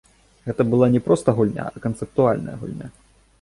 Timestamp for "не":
0.95-1.01